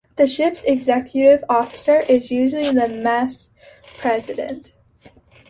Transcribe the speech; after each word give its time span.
The 0.15 0.25
ship's 0.25 0.63
executive 0.63 1.43
officer 1.47 1.99
is 1.99 2.31
usually 2.31 2.71
the 2.73 2.87
"mess 2.89 3.51
president". 3.99 4.73